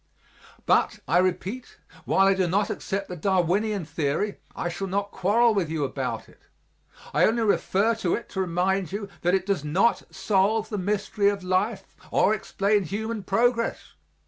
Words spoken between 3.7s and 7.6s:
theory I shall not quarrel with you about it; I only